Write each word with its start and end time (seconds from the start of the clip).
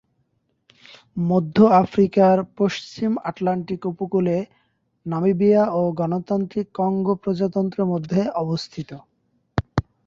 মধ্য 1.23 1.55
আফ্রিকার 1.81 2.35
পশ্চিম 2.57 3.11
আটলান্টিক 3.29 3.81
উপকূলে 3.85 4.35
নামিবিয়া 5.05 5.63
ও 5.71 5.91
গণতান্ত্রিক 5.99 6.67
কঙ্গো 6.75 7.13
প্রজাতন্ত্রের 7.23 7.85
মধ্যে 7.85 8.21
অবস্থিত। 8.43 8.89